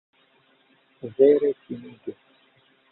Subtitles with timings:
[1.13, 2.13] Vere timige!